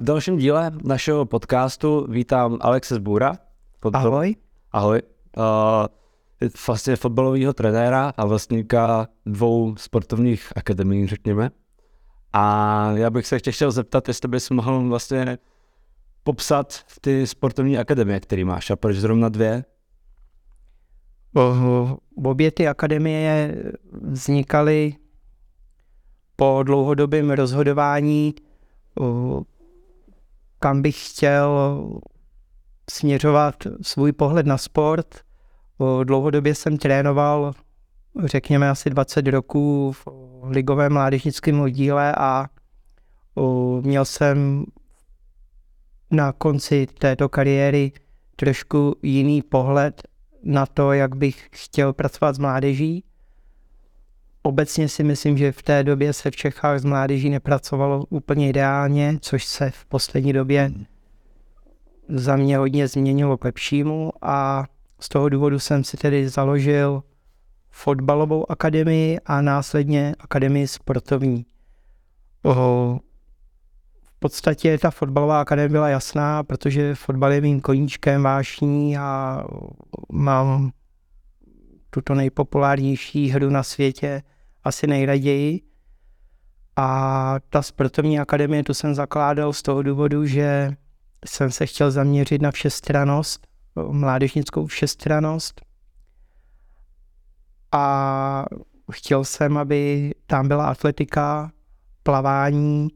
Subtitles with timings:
[0.00, 3.36] V dalším díle našeho podcastu vítám Alexe Zbůra.
[3.92, 4.36] Ahoj.
[4.72, 5.02] Ahoj.
[5.36, 11.50] Uh, vlastně fotbalového trenéra a vlastníka dvou sportovních akademií, řekněme.
[12.32, 15.38] A já bych se ještě chtěl zeptat, jestli bys mohl vlastně
[16.22, 19.64] popsat ty sportovní akademie, které máš a proč zrovna dvě?
[22.24, 24.94] Obě ty akademie vznikaly
[26.36, 28.34] po dlouhodobém rozhodování,
[30.58, 31.80] kam bych chtěl
[32.90, 35.20] směřovat svůj pohled na sport.
[36.04, 37.52] Dlouhodobě jsem trénoval,
[38.24, 40.06] řekněme, asi 20 roků v
[40.48, 42.46] ligovém mládežnickém oddíle a
[43.80, 44.64] měl jsem
[46.10, 47.92] na konci této kariéry
[48.36, 50.02] trošku jiný pohled
[50.42, 53.04] na to, jak bych chtěl pracovat s mládeží.
[54.46, 59.18] Obecně si myslím, že v té době se v Čechách s mládeží nepracovalo úplně ideálně,
[59.20, 60.72] což se v poslední době
[62.08, 64.12] za mě hodně změnilo k lepšímu.
[64.22, 64.64] A
[65.00, 67.02] z toho důvodu jsem si tedy založil
[67.70, 71.46] fotbalovou akademii a následně akademii sportovní.
[74.04, 79.42] V podstatě ta fotbalová akademie byla jasná, protože fotbal je mým koníčkem vášní a
[80.12, 80.70] mám
[81.90, 84.22] tuto nejpopulárnější hru na světě
[84.66, 85.60] asi nejraději.
[86.76, 90.76] A ta sportovní akademie tu jsem zakládal z toho důvodu, že
[91.26, 93.46] jsem se chtěl zaměřit na všestranost,
[93.90, 95.60] mládežnickou všestranost.
[97.72, 98.44] A
[98.92, 101.50] chtěl jsem, aby tam byla atletika,
[102.02, 102.88] plavání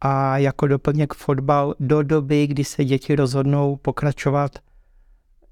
[0.00, 4.58] a jako doplněk fotbal do doby, kdy se děti rozhodnou pokračovat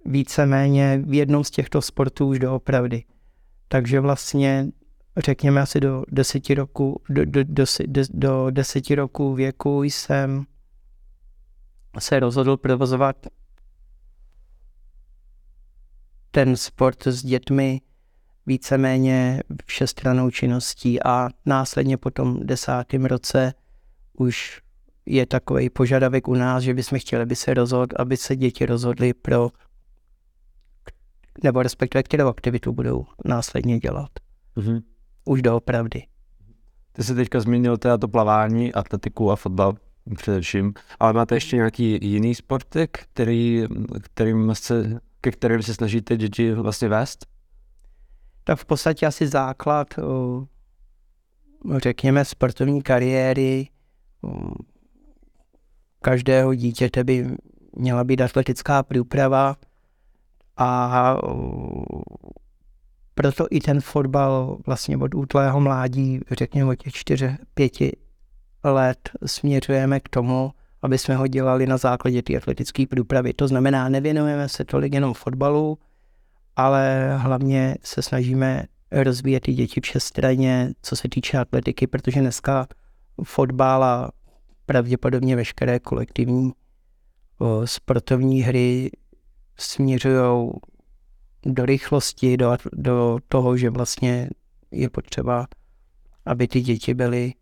[0.04, 3.04] víceméně v jednom z těchto sportů už doopravdy.
[3.68, 4.66] Takže vlastně
[5.16, 10.44] řekněme asi do deseti roku, do, do, do, do, do deseti roku věku jsem
[11.98, 13.26] se rozhodl provozovat
[16.30, 17.80] ten sport s dětmi
[18.46, 23.54] víceméně všestranou činností a následně po tom desátém roce
[24.12, 24.60] už
[25.06, 29.14] je takový požadavek u nás, že bychom chtěli, aby se rozhod, aby se děti rozhodly
[29.14, 29.50] pro
[31.44, 34.10] nebo respektive kterou aktivitu budou následně dělat.
[34.56, 34.82] Mm-hmm.
[35.26, 36.06] Už doopravdy.
[36.92, 39.74] Ty jsi teďka zmínil teda to plavání, atletiku a fotbal
[40.16, 43.64] především, ale máte ještě nějaký jiný sporty, který,
[44.00, 47.26] kterým se, ke kterým se snažíte děti vlastně vést?
[48.44, 49.88] Tak v podstatě asi základ,
[51.76, 53.68] řekněme, sportovní kariéry
[56.00, 57.36] každého dítěte by
[57.76, 59.56] měla být atletická průprava
[60.56, 61.16] a
[63.18, 67.92] proto i ten fotbal vlastně od útlého mládí, řekněme od těch 4-5
[68.64, 70.50] let směřujeme k tomu,
[70.82, 73.32] aby jsme ho dělali na základě té atletické průpravy.
[73.34, 75.78] To znamená, nevěnujeme se tolik jenom fotbalu,
[76.56, 82.66] ale hlavně se snažíme rozvíjet ty děti všestranně, co se týče atletiky, protože dneska
[83.24, 84.10] fotbal a
[84.66, 86.52] pravděpodobně veškeré kolektivní
[87.64, 88.90] sportovní hry
[89.58, 90.50] směřují
[91.46, 94.30] do rychlosti, do, do toho, že vlastně
[94.70, 95.46] je potřeba,
[96.26, 97.34] aby ty děti byly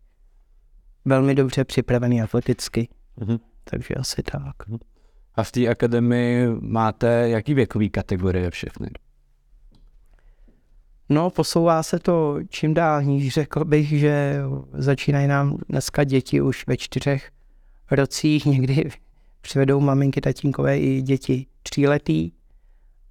[1.05, 2.89] velmi dobře připraveny atleticky.
[3.17, 3.39] Mm-hmm.
[3.63, 4.67] Takže asi tak.
[4.67, 4.77] Mhm.
[5.35, 8.89] A v té akademii máte jaký věkový kategorie všechny?
[11.09, 13.33] No, posouvá se to čím dál níž.
[13.33, 14.41] Řekl bych, že
[14.73, 17.31] začínají nám dneska děti už ve čtyřech
[17.91, 18.89] rocích, někdy
[19.41, 22.31] přivedou maminky, tatínkové i děti tříletý.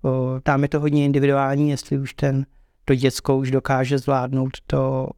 [0.05, 2.47] O, tam je to hodně individuální, jestli už ten
[2.85, 5.09] to děcko už dokáže zvládnout to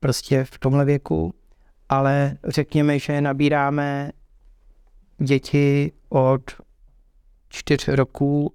[0.00, 1.34] prostě v tomhle věku.
[1.88, 4.10] Ale řekněme, že nabíráme
[5.18, 6.42] děti od
[7.48, 8.54] čtyř roků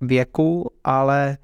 [0.00, 1.38] věku, ale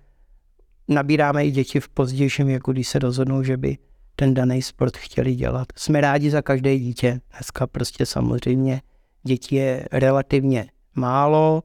[0.89, 3.79] nabíráme i děti v pozdějším věku, když se rozhodnou, že by
[4.17, 5.67] ten daný sport chtěli dělat.
[5.77, 7.21] Jsme rádi za každé dítě.
[7.31, 8.83] Dneska prostě samozřejmě
[9.23, 11.63] dětí je relativně málo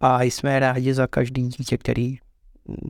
[0.00, 2.16] a jsme rádi za každý dítě, který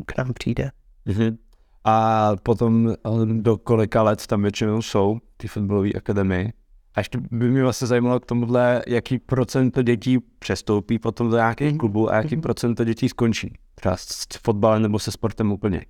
[0.07, 0.71] k nám přijde.
[1.07, 1.37] Mm-hmm.
[1.85, 2.95] A potom
[3.25, 6.53] do kolika let tam většinou jsou ty fotbalové akademie?
[6.95, 11.73] A ještě by mě vlastně zajímalo k tomuhle, jaký procent dětí přestoupí potom do nějakých
[11.73, 11.79] mm-hmm.
[11.79, 12.41] klubů a jaký mm-hmm.
[12.41, 13.55] procent dětí skončí.
[13.75, 15.85] Třeba s fotbalem nebo se sportem úplně,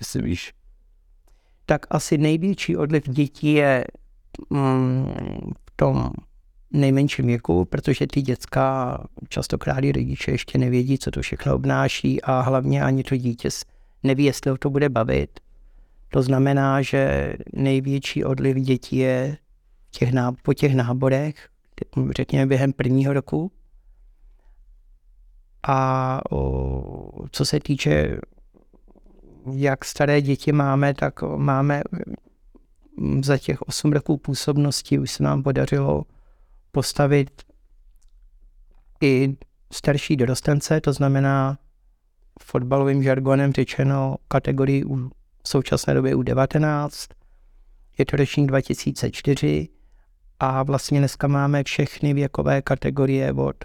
[0.00, 0.52] jestli víš.
[1.66, 3.84] Tak asi největší odliv dětí je
[4.50, 5.06] mm,
[5.70, 6.10] v tom
[6.72, 12.40] nejmenším věku, protože ty děcka častokrát i rodiče ještě nevědí, co to všechno obnáší a
[12.40, 13.48] hlavně ani to dítě
[14.02, 15.40] neví, jestli ho to bude bavit.
[16.12, 19.36] To znamená, že největší odliv dětí je
[19.90, 21.48] těch ná, po těch náborech,
[22.16, 23.52] řekněme během prvního roku.
[25.68, 28.18] A o, co se týče,
[29.52, 31.82] jak staré děti máme, tak máme
[33.24, 36.04] za těch 8 roků působnosti už se nám podařilo
[36.72, 37.42] postavit
[39.02, 39.36] i
[39.72, 41.58] starší dorostence, to znamená
[42.42, 44.96] fotbalovým žargonem řečeno kategorii u,
[45.42, 47.14] v současné době U19,
[47.98, 49.68] je to ročník 2004
[50.40, 53.56] a vlastně dneska máme všechny věkové kategorie od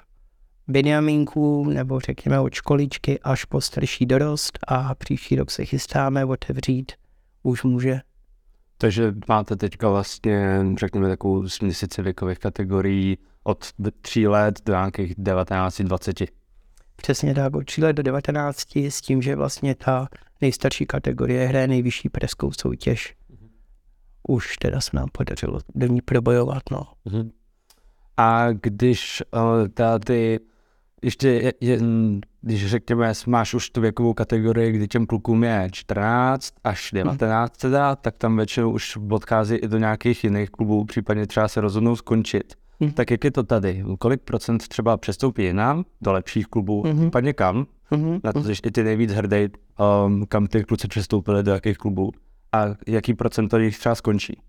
[0.68, 6.92] Benjamínků nebo řekněme od školičky až po starší dorost a příští rok se chystáme otevřít
[7.44, 8.02] už může.
[8.86, 13.66] Takže máte teďka vlastně, řekněme, takovou směsici věkových kategorií od
[14.02, 16.28] 3 let do nějakých 19-20.
[16.96, 20.08] Přesně tak, od 3 let do 19 s tím, že vlastně ta
[20.42, 23.16] nejstarší kategorie hraje nejvyšší preskou soutěž.
[23.32, 23.50] Mm-hmm.
[24.28, 26.88] Už teda se nám podařilo do ní probojovat, no.
[27.08, 27.32] Mm-hmm.
[28.18, 30.40] A když uh, ta ty,
[31.06, 31.80] ještě je, je,
[32.42, 37.56] když řekněme, máš už tu věkovou kategorii, kdy těm klukům je 14 až 19 mm.
[37.62, 41.96] teda, tak tam většinou už odchází i do nějakých jiných klubů, případně třeba se rozhodnou
[41.96, 42.54] skončit.
[42.80, 42.92] Hmm.
[42.92, 43.84] Tak jak je to tady?
[44.00, 47.00] Kolik procent třeba přestoupí jinam, do lepších klubů, hmm.
[47.00, 47.66] případně kam?
[47.92, 48.20] Hmm.
[48.24, 49.48] Na to jsi ty nejvíc hrdý,
[50.06, 52.12] um, kam ty kluci přestoupili, do jakých klubů
[52.52, 54.40] a jaký procent jich třeba skončí?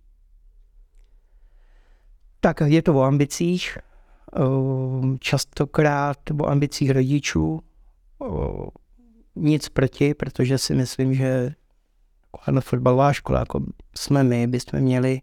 [2.40, 3.78] Tak je to o ambicích,
[5.20, 7.60] častokrát o ambicích rodičů,
[9.36, 11.54] nic proti, protože si myslím, že
[12.46, 13.60] jako fotbalová škola, jako
[13.96, 15.20] jsme my, bychom měli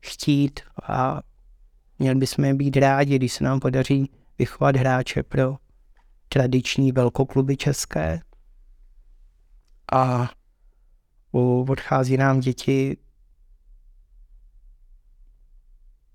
[0.00, 1.20] chtít a
[1.98, 5.56] Měli bychom být rádi, když se nám podaří vychovat hráče pro
[6.28, 8.20] tradiční velkokluby české.
[9.92, 10.30] A
[11.68, 12.96] odchází nám děti,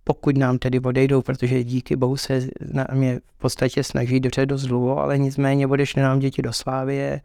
[0.10, 4.64] pokud nám tedy odejdou, protože díky bohu se na mě v podstatě snaží dobře dost
[4.64, 7.22] dlouho, ale nicméně odešly nám děti do Slávie.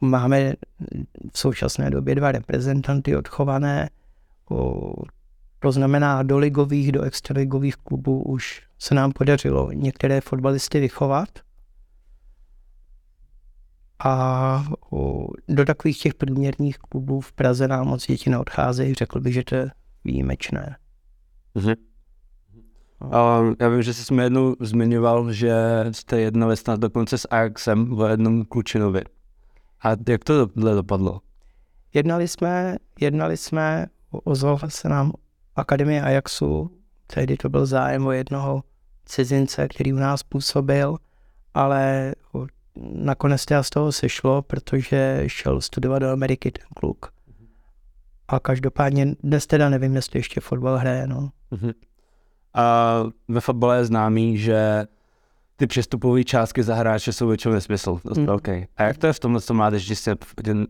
[0.00, 0.52] Máme
[1.32, 3.90] v současné době dva reprezentanty odchované,
[5.58, 11.28] to znamená, do ligových, do extraligových klubů už se nám podařilo některé fotbalisty vychovat.
[14.04, 14.64] A
[15.48, 18.94] do takových těch průměrných klubů v Praze nám moc děti neodcházejí.
[18.94, 19.70] Řekl bych, že to je
[20.04, 20.76] výjimečné.
[21.54, 21.91] Mhm.
[23.10, 25.54] A já vím, že jsi mi jednou zmiňoval, že
[25.90, 29.02] jste jednali snad dokonce s Ajaxem v jednom Klučinovi.
[29.82, 31.20] A jak to dopadlo?
[31.94, 35.12] Jednali jsme, jednali jsme, ozval se nám
[35.56, 36.70] Akademie Ajaxu,
[37.06, 38.62] tehdy to byl zájem o jednoho
[39.04, 40.96] cizince, který u nás působil,
[41.54, 42.12] ale
[42.94, 47.06] nakonec z toho sešlo, protože šel studovat do Ameriky ten kluk.
[48.28, 51.06] A každopádně dnes teda nevím, jestli ještě fotbal hraje.
[51.06, 51.30] No.
[51.52, 51.74] Uh-huh.
[52.54, 52.96] A
[53.28, 54.84] ve fotbale je známý, že
[55.56, 58.00] ty přestupové částky za hráče jsou většinou nesmysl.
[58.04, 58.26] Dost hmm.
[58.26, 58.66] velký.
[58.76, 59.40] A jak to je v tomhle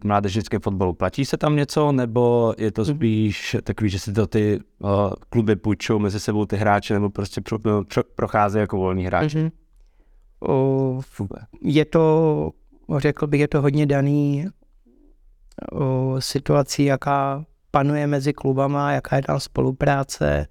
[0.05, 0.93] mládežnickém fotbalu?
[0.93, 2.94] Platí se tam něco, nebo je to hmm.
[2.96, 4.90] spíš takový, že si to ty uh,
[5.31, 7.82] kluby půjčou mezi sebou ty hráče, nebo prostě pro, pro,
[8.14, 9.38] procházejí jako volný hráči?
[9.38, 9.50] Hmm.
[10.49, 11.00] O,
[11.62, 12.50] je to,
[12.96, 14.46] řekl bych, je to hodně daný
[15.73, 20.46] o situací, jaká panuje mezi klubama, jaká je tam spolupráce.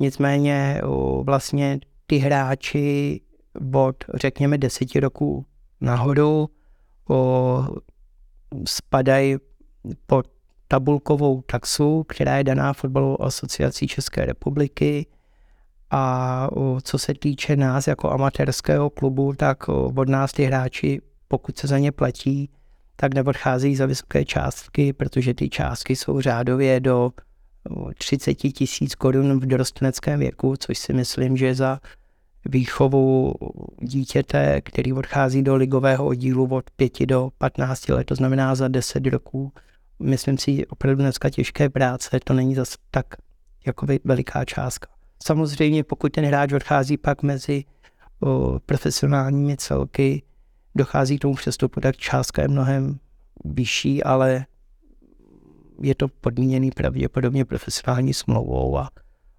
[0.00, 0.80] Nicméně
[1.22, 3.20] vlastně ty hráči
[3.74, 5.46] od, řekněme, deseti roků
[5.80, 6.48] nahoru
[8.68, 9.36] spadají
[10.06, 10.26] pod
[10.68, 15.06] tabulkovou taxu, která je daná fotbalovou asociací České republiky.
[15.90, 16.48] A
[16.82, 21.78] co se týče nás jako amatérského klubu, tak od nás ty hráči, pokud se za
[21.78, 22.50] ně platí,
[22.96, 27.10] tak neodchází za vysoké částky, protože ty částky jsou řádově do
[27.98, 31.80] 30 tisíc korun v dorosteneckém věku, což si myslím, že za
[32.44, 33.34] výchovu
[33.82, 39.06] dítěte, který odchází do ligového oddílu od 5 do 15 let, to znamená za 10
[39.06, 39.52] roků.
[40.02, 43.06] Myslím si, opravdu dneska těžké práce, to není zase tak
[43.66, 44.88] jako veliká částka.
[45.22, 47.64] Samozřejmě, pokud ten hráč odchází pak mezi
[48.20, 50.22] o, profesionálními celky,
[50.74, 52.98] dochází k tomu přestupu, tak částka je mnohem
[53.44, 54.46] vyšší, ale
[55.82, 58.90] je to podmíněný pravděpodobně profesionální smlouvou a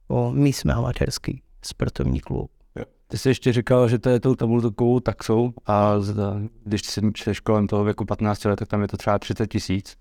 [0.07, 2.51] o, my jsme amatérský sportovní klub.
[3.11, 5.93] Ty jsi ještě říkal, že to je tou tabulkovou taxou a
[6.63, 7.01] když jsi
[7.43, 9.95] kolem toho věku 15 let, tak tam je to třeba 30 tisíc.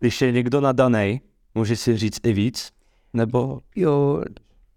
[0.00, 1.20] Když je někdo nadaný,
[1.54, 2.70] může si říct i víc?
[3.12, 3.60] Nebo?
[3.76, 4.22] Jo,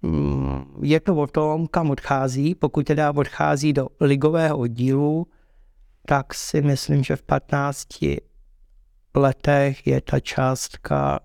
[0.02, 2.56] mm, je to o tom, kam odchází.
[2.56, 5.28] Pokud teda odchází do ligového oddílu,
[6.06, 7.88] tak si myslím, že v 15
[9.16, 11.20] letech je ta částka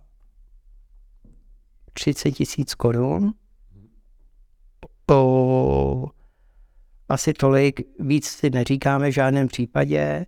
[1.93, 3.33] 30 tisíc korun
[5.11, 6.07] O,
[7.09, 10.27] asi tolik, víc si neříkáme v žádném případě,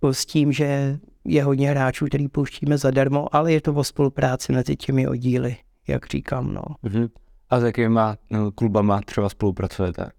[0.00, 4.52] o, s tím, že je hodně hráčů, který pouštíme zadarmo, ale je to o spolupráci
[4.52, 5.56] mezi těmi oddíly,
[5.88, 6.54] jak říkám.
[6.54, 6.62] No.
[6.82, 7.08] Mhm.
[7.50, 10.10] A s jakýma no, klubama třeba spolupracujete?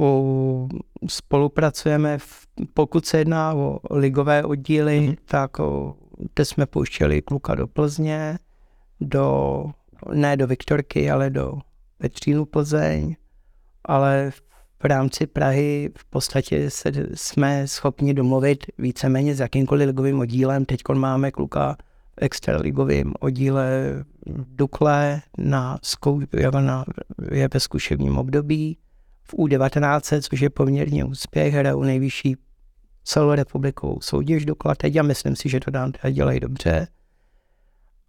[0.00, 0.68] O,
[1.08, 5.16] spolupracujeme, v, pokud se jedná o ligové oddíly, mm-hmm.
[5.24, 5.94] tak o,
[6.34, 8.38] teď jsme pouštěli kluka do Plzně,
[9.00, 9.64] do,
[10.12, 11.58] ne do Viktorky, ale do
[11.98, 13.16] Petřínu Plzeň,
[13.84, 14.30] ale
[14.82, 20.64] v rámci Prahy v podstatě se, jsme schopni domluvit víceméně s jakýmkoliv ligovým oddílem.
[20.64, 21.76] Teď máme kluka
[22.20, 23.94] v extraligovém oddíle
[24.26, 26.20] v Dukle na, zkou,
[26.60, 26.84] na,
[27.32, 28.78] je ve zkušebním období
[29.24, 32.36] v U19, což je poměrně úspěch, hrajou nejvyšší
[33.04, 36.88] celorepublikovou soutěž Dukla teď a myslím si, že to dám dělají dobře.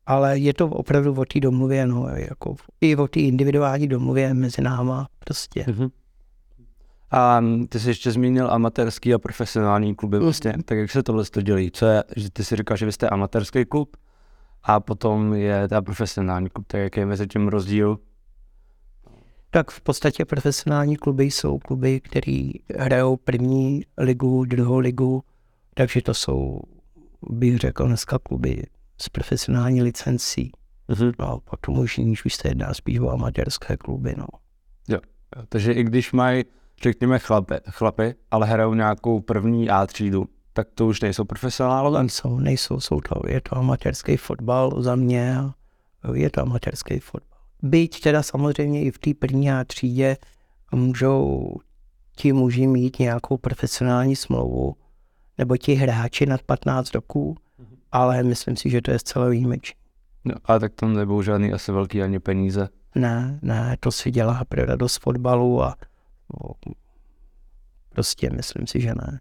[0.06, 4.62] Ale je to opravdu o té domluvě, no, jako i o té individuální domluvě mezi
[4.62, 5.66] náma prostě.
[5.68, 5.90] Mm-hmm.
[7.12, 10.64] A ty jsi ještě zmínil amatérský a profesionální kluby vlastně, mm.
[10.64, 11.72] tak jak se tohle to dělí?
[11.72, 13.98] Co je, že ty si říkal, že vy jste amatérský klub
[14.64, 18.00] a potom je ta profesionální klub, tak jaký je mezi tím rozdíl?
[19.56, 25.24] Tak v podstatě profesionální kluby jsou kluby, které hrajou první ligu, druhou ligu,
[25.74, 26.60] takže to jsou,
[27.30, 28.64] bych řekl, dneska kluby
[29.02, 30.52] s profesionální licencí.
[30.90, 31.14] Mm-hmm.
[31.20, 34.16] No a potom už, už se jedná spíš o amatérské kluby.
[34.18, 34.26] No.
[34.88, 35.00] Jo.
[35.50, 36.44] Takže i když mají
[36.84, 42.00] řekněme chlapy, chlapy, ale hrajou nějakou první A třídu, tak to už nejsou profesionálové?
[42.00, 45.38] Nejsou, nejsou, jsou to, je to amatérský fotbal za mě,
[46.14, 47.35] je to amatérský fotbal.
[47.64, 50.18] Byť teda samozřejmě i v té první A třídě
[50.72, 51.56] můžou
[52.16, 54.76] ti muži mít nějakou profesionální smlouvu,
[55.38, 57.78] nebo ti hráči nad 15 roků, mm-hmm.
[57.92, 59.80] ale myslím si, že to je zcela výjimečné.
[60.26, 62.70] No, a tak tam nebudou žádný asi velký ani peníze.
[62.96, 65.76] Ne, ne, to si dělá pro radost fotbalu a
[67.90, 69.20] Prostě myslím si, že ne.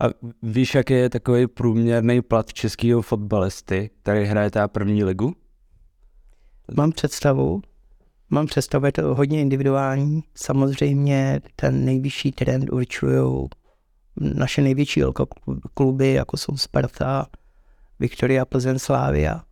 [0.00, 0.04] A
[0.42, 5.34] víš, jaký je takový průměrný plat českého fotbalisty, který hraje ta první ligu?
[6.76, 7.62] Mám představu.
[8.30, 10.24] Mám představu, je to hodně individuální.
[10.34, 13.48] Samozřejmě ten nejvyšší trend určují
[14.20, 15.02] naše největší
[15.74, 17.26] kluby, jako jsou Sparta,
[18.00, 19.42] Viktoria, Plzeň, Slávia.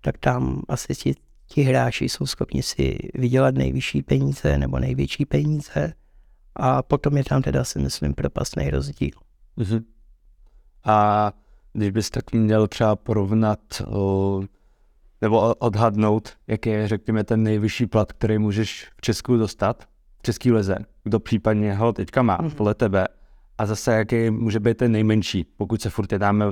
[0.00, 1.14] Tak tam asi ti,
[1.46, 5.92] ti hráči jsou schopni si vydělat nejvyšší peníze nebo největší peníze
[6.56, 9.10] a potom je tam teda si myslím propastný rozdíl.
[9.58, 9.84] Mm-hmm.
[10.84, 11.32] A
[11.72, 14.42] když bys tak měl třeba porovnat o,
[15.22, 19.84] nebo odhadnout, jaký je, řekněme, ten nejvyšší plat, který můžeš v Česku dostat,
[20.18, 22.54] v Český leze, kdo případně ho teďka má mm-hmm.
[22.54, 23.08] podle tebe,
[23.58, 26.44] a zase jaký může být ten nejmenší, pokud se furt jednáme,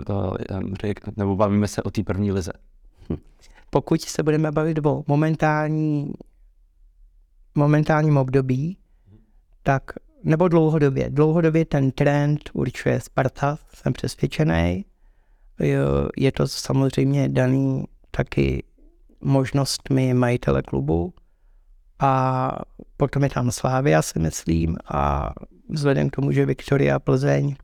[1.17, 2.53] nebo bavíme se o té první lize.
[3.11, 3.17] Hm.
[3.71, 6.12] Pokud se budeme bavit o momentální,
[7.55, 8.77] momentálním období,
[9.62, 9.83] tak
[10.25, 11.11] nebo dlouhodobě.
[11.11, 14.85] Dlouhodobě ten trend určuje Sparta, jsem přesvědčený.
[16.17, 18.62] Je to samozřejmě daný taky
[19.21, 21.14] možnostmi majitele klubu
[21.99, 22.52] a
[22.97, 25.33] potom je tam Slávia, si myslím, a
[25.69, 27.55] vzhledem k tomu, že Viktoria Plzeň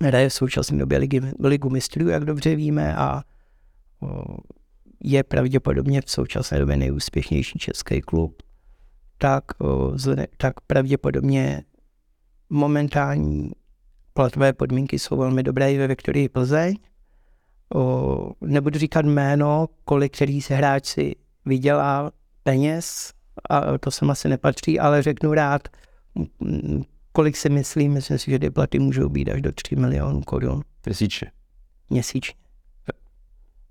[0.00, 3.22] hraje v současné době ligy, ligu mistrů, jak dobře víme, a
[5.04, 8.42] je pravděpodobně v současné době nejúspěšnější český klub,
[9.18, 9.44] tak,
[10.36, 11.62] tak pravděpodobně
[12.50, 13.50] momentální
[14.14, 16.76] platové podmínky jsou velmi dobré i ve Viktorii Plzeň.
[17.74, 22.10] O, nebudu říkat jméno, kolik který se hráč si vydělá
[22.42, 23.12] peněz,
[23.50, 25.68] a to sem asi nepatří, ale řeknu rád,
[27.12, 30.62] kolik si myslím, myslím si, že ty platy můžou být až do 3 milionů korun.
[30.86, 31.30] Měsíčně.
[31.90, 32.40] Měsíčně.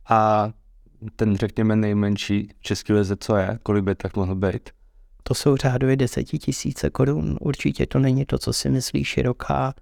[0.10, 0.51] A
[1.15, 4.70] ten, řekněme, nejmenší český lize, co je, kolik by tak mohl být?
[5.29, 7.38] to jsou řádově desetitisíce korun.
[7.41, 9.74] Určitě to není to, co si myslí široká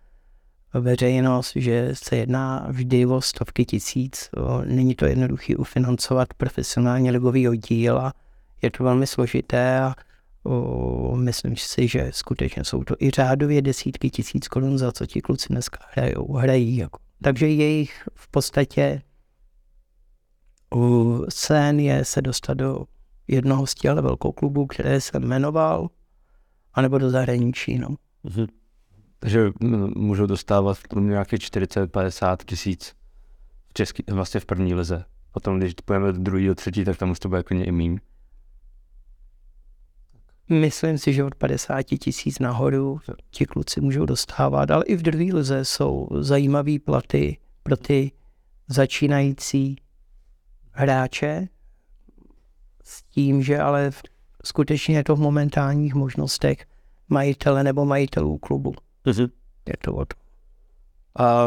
[0.81, 4.29] veřejnost, že se jedná vždy o stovky tisíc.
[4.65, 8.13] Není to jednoduché ufinancovat profesionálně ligový oddíl a
[8.61, 9.95] je to velmi složité a
[11.15, 15.47] myslím si, že skutečně jsou to i řádově desítky tisíc korun, za co ti kluci
[15.49, 16.77] dneska hrajou, hrají.
[16.77, 16.99] Jako.
[17.21, 19.01] Takže jejich v podstatě
[21.29, 22.85] sen je se dostat do
[23.27, 25.89] jednoho z těch velkou klubů, které jsem jmenoval,
[26.73, 27.77] anebo do zahraničí.
[27.79, 27.87] No.
[28.23, 28.47] Mhm.
[29.19, 29.51] Takže
[29.95, 32.95] můžou dostávat v nějaké 40-50 tisíc
[33.69, 35.05] v český, vlastně v první lize.
[35.31, 37.99] Potom, když půjdeme do druhého, třetí, tak tam už to bude klidně i míň.
[40.49, 42.99] Myslím si, že od 50 tisíc nahoru
[43.31, 48.11] ti kluci můžou dostávat, ale i v druhé lize jsou zajímavé platy pro ty
[48.67, 49.75] začínající
[50.71, 51.47] hráče,
[52.83, 53.91] s tím, že ale
[54.45, 56.65] skutečně je to v momentálních možnostech
[57.09, 58.73] majitele nebo majitelů klubu.
[59.07, 59.27] Mhm.
[59.67, 60.19] Je to o tom.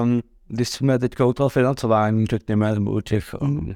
[0.03, 3.75] Um, když jsme teďka u toho financování, řekněme, nebo u těch um, uh,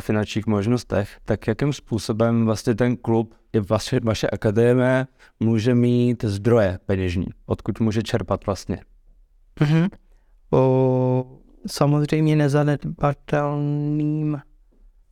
[0.00, 5.06] finančních možnostech, tak jakým způsobem vlastně ten klub, je vaše, vaše akademie,
[5.40, 7.26] může mít zdroje peněžní?
[7.46, 8.84] Odkud může čerpat vlastně?
[9.60, 9.88] Mm-hmm.
[10.52, 14.40] O, samozřejmě nezanedbatelným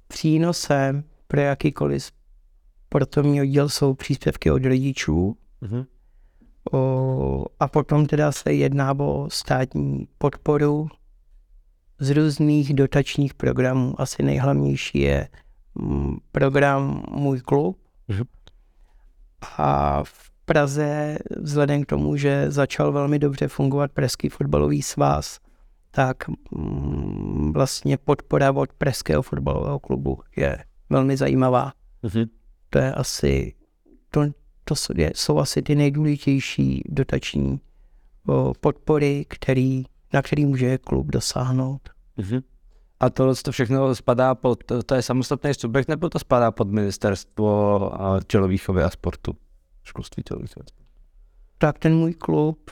[0.09, 2.13] přínosem pro jakýkoliv
[2.87, 5.37] sportovní oddíl jsou příspěvky od rodičů.
[5.63, 5.87] Mm-hmm.
[6.73, 10.89] O, a potom teda se jedná o státní podporu
[11.99, 14.01] z různých dotačních programů.
[14.01, 15.29] Asi nejhlavnější je
[15.75, 17.79] mm, program Můj klub.
[18.09, 18.25] Mhm.
[19.59, 25.39] A v Praze, vzhledem k tomu, že začal velmi dobře fungovat Pražský fotbalový svaz,
[25.91, 26.17] tak
[26.51, 31.73] mm, vlastně podpora od Pražského fotbalového klubu je velmi zajímavá.
[32.03, 32.25] Mhm.
[32.71, 33.55] To je asi,
[34.11, 34.25] to,
[34.65, 34.75] to
[35.15, 37.61] jsou, asi ty nejdůležitější dotační
[38.61, 41.89] podpory, který, na který může klub dosáhnout.
[42.17, 42.41] Mhm.
[43.01, 46.69] A tohle to všechno spadá pod, to, to je samostatný subjekt, nebo to spadá pod
[46.69, 49.33] ministerstvo a tělovýchovy a sportu?
[49.83, 50.65] Školství tělovýchovy.
[50.65, 50.93] a sportu.
[51.59, 52.71] Tak ten můj klub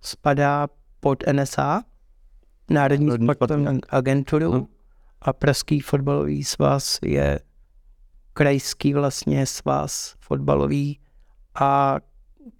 [0.00, 0.68] spadá
[1.00, 1.82] pod NSA,
[2.70, 4.66] Národní Národní sportovní agenturu Hm.
[5.22, 7.40] a Pražský fotbalový svaz je
[8.40, 10.98] krajský vlastně svaz fotbalový
[11.54, 11.96] a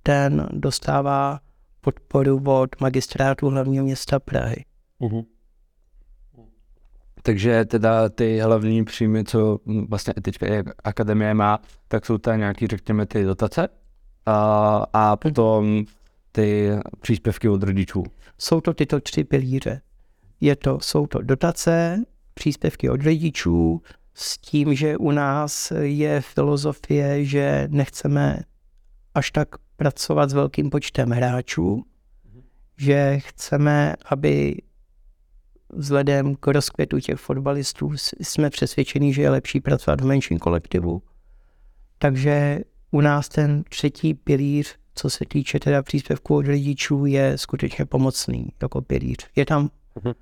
[0.02, 1.40] ten dostává
[1.80, 4.64] podporu od magistrátu hlavního města Prahy.
[7.22, 9.58] Takže teda ty hlavní příjmy, co
[9.88, 10.46] vlastně teďka
[10.84, 11.58] akademie má,
[11.88, 13.68] tak jsou tam nějaký, řekněme, ty dotace
[14.26, 15.84] a, a potom
[16.32, 16.70] ty
[17.00, 18.02] příspěvky od rodičů.
[18.38, 19.80] Jsou to tyto tři pilíře.
[20.40, 23.82] Je to, jsou to dotace, příspěvky od rodičů,
[24.14, 28.40] s tím, že u nás je filozofie, že nechceme
[29.14, 31.84] až tak pracovat s velkým počtem hráčů,
[32.76, 34.56] že chceme, aby
[35.72, 41.02] vzhledem k rozkvětu těch fotbalistů jsme přesvědčeni, že je lepší pracovat v menším kolektivu.
[41.98, 47.86] Takže u nás ten třetí pilíř, co se týče teda příspěvku od rodičů, je skutečně
[47.86, 49.28] pomocný jako pilíř.
[49.36, 50.14] Je tam Mhm.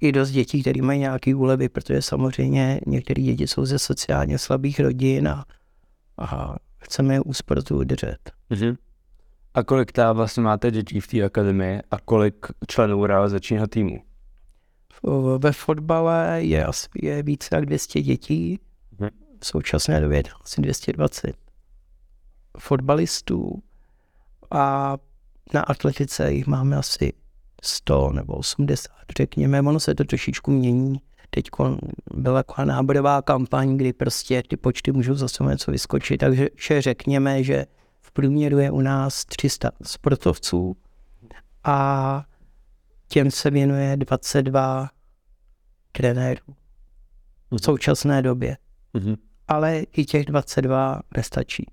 [0.00, 4.80] I dost dětí, které mají nějaké úlevy, protože samozřejmě některé děti jsou ze sociálně slabých
[4.80, 5.44] rodin a,
[6.18, 8.18] a chceme je u sportu udržet.
[9.54, 14.02] A kolik ta vlastně máte dětí v té akademii a kolik členů realizačního týmu?
[15.38, 18.58] Ve fotbale je, asi, je více jak 200 dětí,
[18.98, 19.10] Mhm.
[19.40, 21.36] v současné době asi 220
[22.58, 23.62] fotbalistů
[24.50, 24.96] a
[25.54, 27.12] na atletice jich máme asi
[27.66, 29.60] 100 nebo 80, řekněme.
[29.60, 31.00] Ono se to trošičku mění.
[31.30, 31.46] Teď
[32.14, 37.42] byla taková náborová kampaň, kdy prostě ty počty můžou zase něco vyskočit, takže že řekněme,
[37.42, 37.66] že
[38.00, 40.76] v průměru je u nás 300 sportovců
[41.64, 42.24] a
[43.08, 44.90] těm se věnuje 22
[45.92, 46.54] trenérů
[47.50, 48.56] v současné době.
[49.48, 51.66] Ale i těch 22 nestačí.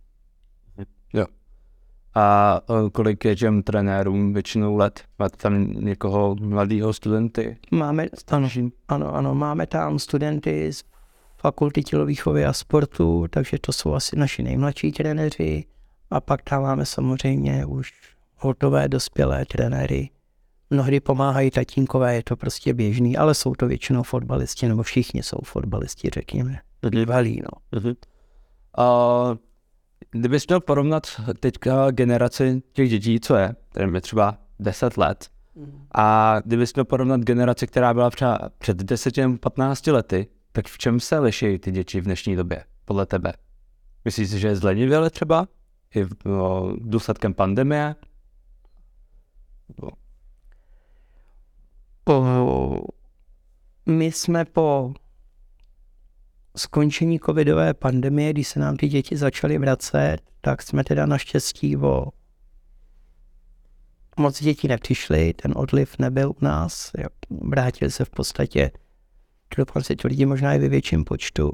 [2.16, 5.04] A eh, kolik je těm trenérům většinou let?
[5.20, 7.58] Máte tam někoho mladého studenty?
[7.72, 8.50] Máme, ano,
[8.88, 10.84] ano, ano, máme tam studenty z
[11.38, 15.66] fakulty tělovýchovy a sportu, takže to jsou asi naši nejmladší trenéři.
[16.12, 17.92] A pak tam máme samozřejmě už
[18.36, 20.10] hotové dospělé trenéry.
[20.70, 25.38] Mnohdy pomáhají tatínkové, je to prostě běžný, ale jsou to většinou fotbalisti, nebo všichni jsou
[25.44, 26.60] fotbalisti, řekněme.
[26.90, 27.82] Bývalí, no.
[28.78, 29.36] A
[30.14, 31.08] kdybys měl porovnat
[31.40, 35.30] teďka generaci těch dětí, co je, kterým je třeba 10 let,
[35.96, 41.20] a kdybys měl porovnat generaci, která byla třeba před 10-15 lety, tak v čem se
[41.20, 43.34] liší ty děti v dnešní době, podle tebe?
[44.06, 45.48] Myslíš si, že je zlenivěle třeba?
[45.96, 47.96] I v, no, důsledkem pandemie?
[49.82, 49.90] No,
[52.04, 52.26] Po,
[53.86, 54.94] my jsme po
[56.58, 62.08] skončení covidové pandemie, když se nám ty děti začaly vracet, tak jsme teda naštěstí o
[64.20, 66.92] moc dětí nepřišli, ten odliv nebyl u nás,
[67.30, 68.72] vrátili se v podstatě,
[69.58, 71.54] doufám si to lidi možná i ve větším počtu.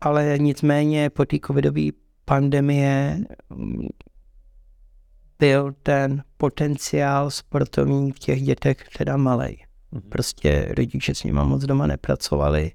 [0.00, 1.82] Ale nicméně po té covidové
[2.24, 3.18] pandemie
[3.50, 3.88] mm,
[5.38, 9.66] byl ten potenciál sportovní v těch dětech teda malej.
[10.08, 12.72] Prostě rodiče s nima moc doma nepracovali.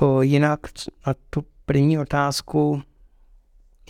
[0.00, 0.60] O, jinak
[1.06, 2.82] na tu první otázku,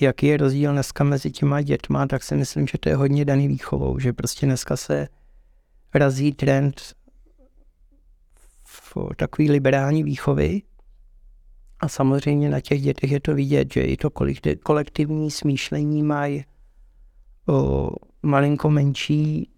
[0.00, 3.48] jaký je rozdíl dneska mezi těma dětma, tak si myslím, že to je hodně daný
[3.48, 5.08] výchovou, že prostě dneska se
[5.94, 6.82] razí trend
[8.64, 10.62] v takový liberální výchovy
[11.80, 14.10] A samozřejmě na těch dětech je to vidět, že i to
[14.62, 16.44] kolektivní smýšlení mají
[18.22, 19.50] malinko menší,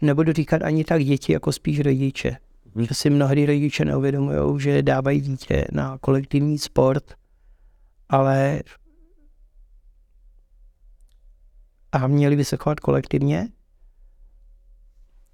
[0.00, 2.36] nebudu říkat ani tak děti, jako spíš rodiče.
[2.76, 7.14] Že si mnohdy rodiče neuvědomují, že dávají dítě na kolektivní sport,
[8.08, 8.62] ale
[11.92, 13.48] a měli by se chovat kolektivně,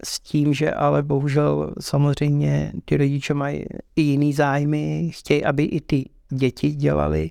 [0.04, 3.64] s tím, že ale bohužel samozřejmě ty rodiče mají
[3.96, 7.30] i jiný zájmy, chtějí, aby i ty děti dělali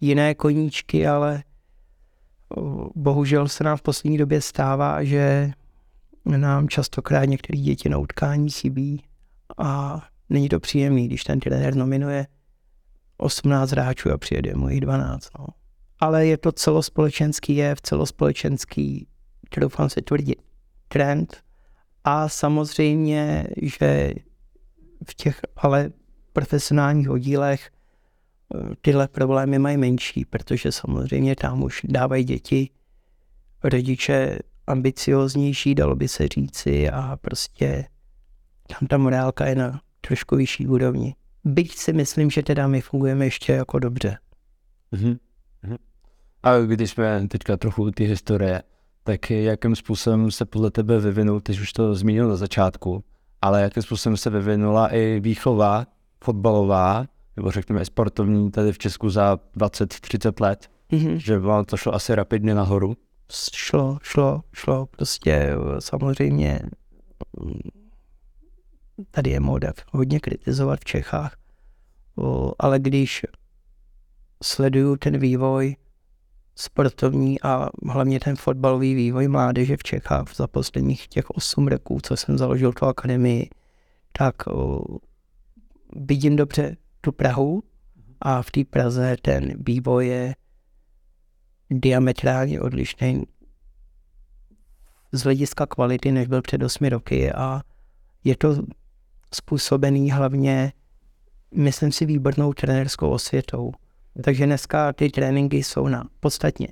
[0.00, 1.44] jiné koníčky, ale
[2.94, 5.52] bohužel se nám v poslední době stává, že
[6.24, 9.02] nám častokrát některé děti na utkání chybí
[9.58, 12.26] a není to příjemný, když ten trenér nominuje
[13.16, 15.28] 18 hráčů a přijede mu jich 12.
[15.38, 15.46] No.
[16.00, 19.06] Ale je to celospolečenský jev, celospolečenský,
[19.60, 20.42] doufám se tvrdit,
[20.88, 21.42] trend,
[22.04, 24.14] a samozřejmě, že
[25.06, 25.90] v těch ale
[26.32, 32.70] profesionálních oddílech eh, tyhle problémy mají menší, protože samozřejmě tam už dávají děti,
[33.64, 37.84] rodiče ambicioznější, dalo by se říci, a prostě
[38.78, 41.14] tam ta morálka je na trošku vyšší úrovni.
[41.44, 44.18] Byť si myslím, že teda my fungujeme ještě jako dobře.
[44.92, 45.18] Mm-hmm.
[46.42, 48.62] A když jsme teďka trochu ty historie,
[49.04, 53.04] tak jakým způsobem se podle tebe vyvinul, ty už to zmínil na začátku,
[53.42, 55.86] ale jakým způsobem se vyvinula i výchova
[56.24, 57.06] fotbalová,
[57.36, 61.16] nebo řekněme sportovní tady v Česku za 20-30 let, mm-hmm.
[61.16, 62.96] že vám to šlo asi rapidně nahoru?
[63.54, 66.60] Šlo, šlo, šlo, prostě samozřejmě
[69.10, 71.36] tady je moda hodně kritizovat v Čechách,
[72.58, 73.26] ale když
[74.42, 75.76] sleduju ten vývoj
[76.54, 82.16] sportovní a hlavně ten fotbalový vývoj mládeže v Čechách za posledních těch 8 roků, co
[82.16, 83.50] jsem založil tu akademii,
[84.12, 84.34] tak
[85.96, 87.62] vidím dobře tu Prahu
[88.20, 90.34] a v té Praze ten vývoj je
[91.70, 93.22] diametrálně odlišný
[95.12, 97.62] z hlediska kvality, než byl před 8 roky a
[98.24, 98.56] je to
[99.34, 100.72] způsobený hlavně,
[101.54, 103.72] myslím si, výbornou trenérskou osvětou.
[104.24, 106.68] Takže dneska ty tréninky jsou na podstatně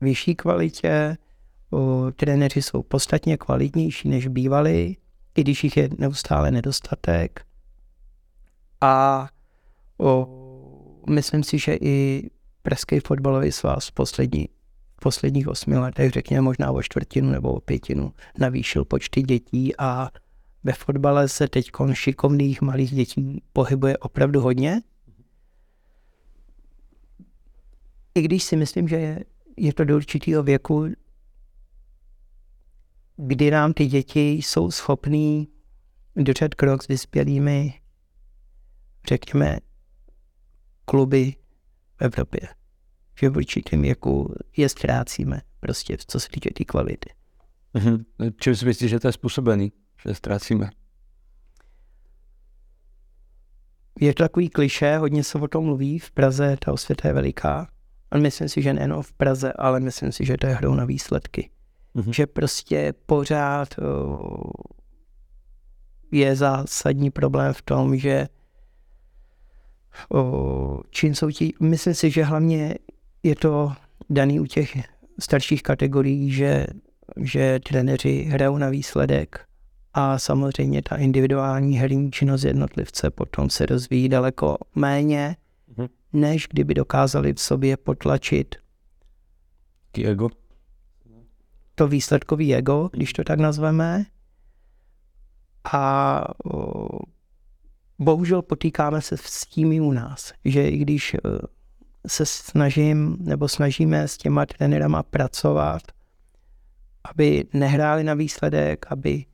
[0.00, 1.16] vyšší kvalitě,
[2.16, 4.96] trenéři jsou podstatně kvalitnější, než bývali,
[5.36, 7.46] i když jich je neustále nedostatek.
[8.80, 9.28] A
[9.98, 10.28] o,
[11.10, 12.28] myslím si, že i
[12.62, 14.48] Pražský fotbalový svaz v poslední,
[14.96, 20.10] v posledních osmi letech, řekněme možná o čtvrtinu nebo o pětinu, navýšil počty dětí a
[20.64, 24.82] ve fotbale se teď šikovných malých dětí pohybuje opravdu hodně
[28.14, 29.24] i když si myslím, že je,
[29.56, 30.86] je to do určitého věku,
[33.16, 35.48] kdy nám ty děti jsou schopný
[36.16, 37.80] držet krok s vyspělými,
[39.08, 39.58] řekněme,
[40.84, 41.34] kluby
[41.96, 42.40] v Evropě.
[43.20, 47.10] Že v určitém věku je ztrácíme, prostě co se týče té tý kvality.
[47.74, 48.04] Mhm.
[48.40, 49.72] Čím si myslíš, že to je způsobený,
[50.08, 50.70] že ztrácíme?
[54.00, 57.68] Je to takový kliše, hodně se o tom mluví, v Praze ta osvěta je veliká,
[58.10, 60.84] ale myslím si, že nejen v Praze, ale myslím si, že to je hrou na
[60.84, 61.50] výsledky.
[61.94, 62.10] Mm-hmm.
[62.10, 64.50] Že prostě pořád uh,
[66.12, 68.28] je zásadní problém v tom, že
[70.08, 72.74] uh, čím jsou ti, myslím si, že hlavně
[73.22, 73.72] je to
[74.10, 74.76] daný u těch
[75.18, 76.66] starších kategorií, že,
[77.20, 79.46] že trenéři hrajou na výsledek
[79.94, 85.36] a samozřejmě ta individuální herní činnost jednotlivce potom se rozvíjí daleko méně
[86.14, 88.54] než kdyby dokázali v sobě potlačit
[90.04, 90.28] ego.
[91.74, 94.04] to výsledkový ego, když to tak nazveme.
[95.72, 96.24] A
[97.98, 101.18] bohužel potýkáme se s tím i u nás, že i když e,
[102.06, 105.82] se snažím nebo snažíme s těma trenérama pracovat,
[107.04, 109.24] aby nehráli na výsledek, aby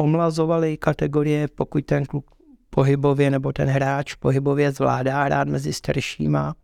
[0.00, 2.30] omlazovali kategorie, pokud ten kluk
[2.70, 6.54] pohybově nebo ten hráč pohybově zvládá hrát mezi staršíma,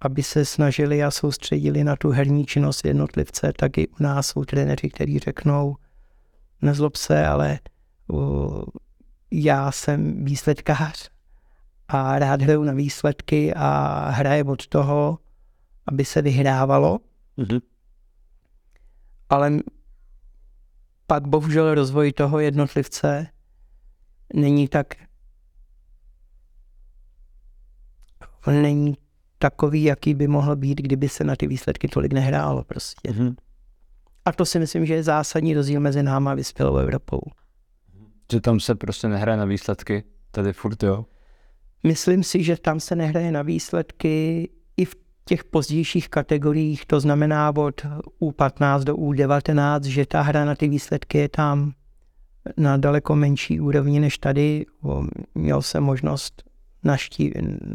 [0.00, 4.44] aby se snažili a soustředili na tu herní činnost jednotlivce, tak i u nás jsou
[4.44, 5.76] trenéři, kteří řeknou,
[6.62, 7.58] nezlob se, ale
[8.06, 8.62] uh,
[9.30, 11.10] já jsem výsledkář
[11.88, 15.18] a rád hraju na výsledky a hraje od toho,
[15.86, 16.98] aby se vyhrávalo.
[17.38, 17.60] Mm-hmm.
[19.28, 19.52] Ale
[21.06, 23.26] pak bohužel rozvoj toho jednotlivce
[24.34, 24.94] není tak
[28.46, 28.96] není
[29.38, 33.10] takový, jaký by mohl být, kdyby se na ty výsledky tolik nehrálo prostě.
[33.10, 33.34] Mm-hmm.
[34.24, 37.20] A to si myslím, že je zásadní rozdíl mezi náma a vyspělou Evropou.
[38.32, 41.04] Že tam se prostě nehraje na výsledky, tady furt jo?
[41.86, 44.48] myslím si, že tam se nehraje na výsledky
[45.28, 47.86] těch pozdějších kategoriích, to znamená od
[48.20, 51.72] U15 do U19, že ta hra na ty výsledky je tam
[52.56, 54.66] na daleko menší úrovni než tady.
[55.34, 56.42] Měl jsem možnost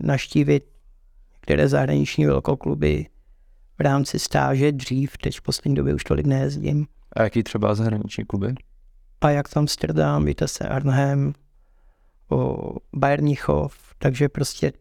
[0.01, 0.63] naštívit
[1.33, 3.05] některé zahraniční velkokluby
[3.77, 6.87] v rámci stáže dřív, teď v poslední době už tolik nejezdím.
[7.13, 8.55] A jaký třeba zahraniční kluby?
[9.21, 11.33] A jak tam Amsterdam, se Arnhem,
[12.29, 14.73] o Bayernichov, takže prostě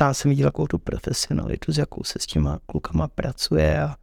[0.00, 3.96] tam jsem viděl takovou tu profesionalitu, s jakou se s těma klukama pracuje a,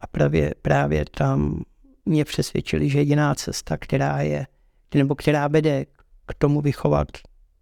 [0.00, 1.62] a právě, právě tam
[2.04, 4.46] mě přesvědčili, že jediná cesta, která je,
[4.94, 5.84] nebo která vede
[6.26, 7.08] k tomu vychovat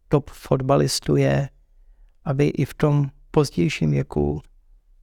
[0.09, 1.49] top fotbalistu je,
[2.25, 4.43] aby i v tom pozdějším věku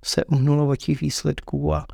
[0.05, 1.85] se uhnulo od těch výsledků a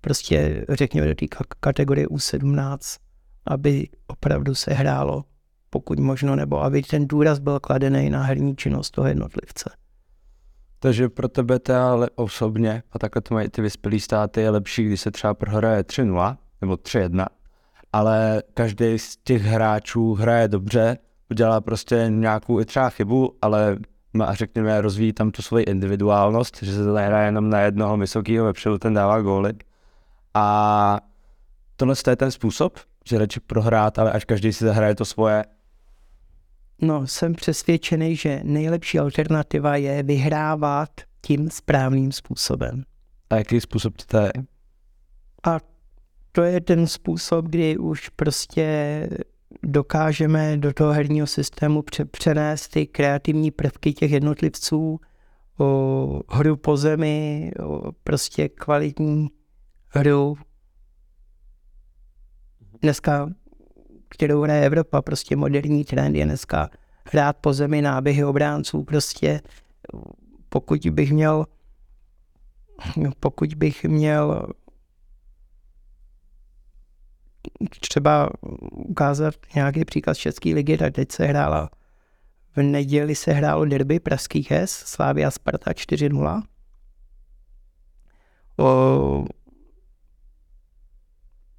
[0.00, 1.26] prostě řekněme do té
[1.60, 2.98] kategorie U17,
[3.46, 5.24] aby opravdu se hrálo
[5.70, 9.70] pokud možno, nebo aby ten důraz byl kladený na herní činnost toho jednotlivce.
[10.82, 11.72] Takže pro tebe to
[12.14, 16.36] osobně, a takhle to mají ty vyspělé státy, je lepší, když se třeba prohraje 3-0
[16.60, 17.26] nebo 3-1,
[17.92, 20.98] ale každý z těch hráčů hraje dobře,
[21.30, 23.76] udělá prostě nějakou i třeba chybu, ale
[24.12, 28.78] má, řekněme, rozvíjí tam tu svoji individuálnost, že se to jenom na jednoho vysokého vepředu,
[28.78, 29.52] ten dává góly.
[30.34, 31.00] A
[31.76, 35.44] tohle je ten způsob, že radši prohrát, ale až každý si zahraje to svoje.
[36.82, 40.90] No, jsem přesvědčený, že nejlepší alternativa je vyhrávat
[41.20, 42.84] tím správným způsobem.
[43.30, 44.32] A jaký způsob to je?
[45.42, 45.58] A
[46.32, 49.08] to je ten způsob, kdy už prostě
[49.62, 55.00] dokážeme do toho herního systému přenést ty kreativní prvky těch jednotlivců,
[55.58, 59.28] o hru po zemi, o prostě kvalitní
[59.88, 60.36] hru.
[62.82, 63.30] Dneska,
[64.10, 66.70] kterou hraje Evropa, prostě moderní trend je dneska
[67.12, 69.40] hrát po zemi náběhy obránců, prostě
[70.48, 71.46] pokud bych měl
[73.20, 74.46] pokud bych měl
[77.80, 78.30] třeba
[78.70, 81.70] ukázat nějaký příklad z České ligy, tak teď se hrála
[82.56, 86.42] v neděli se hrálo derby pražských hes, Slávia Sparta 4-0.
[88.58, 89.24] O,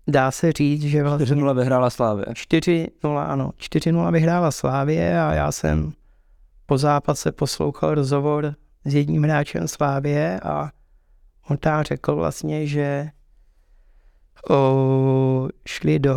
[0.08, 1.36] dá se říct, že vlastně...
[1.36, 2.26] 4-0 vyhrála Slávě.
[2.26, 3.52] 4-0, ano.
[3.58, 5.92] 4-0 vyhrála Slávě a já jsem
[6.66, 10.72] po zápase poslouchal rozhovor s jedním hráčem Slávě a
[11.50, 13.10] on tam řekl vlastně, že
[14.50, 16.16] o, šli do